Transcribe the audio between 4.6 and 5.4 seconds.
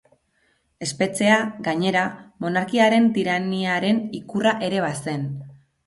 ere bazen.